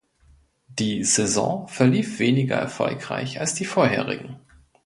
[0.67, 4.39] Die Saison verlief weniger erfolgreich als die vorherigen.